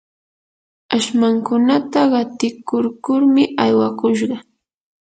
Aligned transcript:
ashmankunata 0.95 1.99
qatikurkurmi 2.11 3.43
aywakushqa. 3.63 4.35